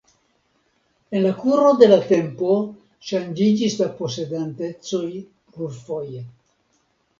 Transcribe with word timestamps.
En 1.17 1.21
la 1.25 1.33
kuro 1.41 1.67
de 1.81 1.89
la 1.91 1.99
tempo 2.13 2.57
ŝanĝiĝis 3.11 3.77
la 3.83 3.89
posedantecoj 4.01 5.05
plurfoje. 5.55 6.27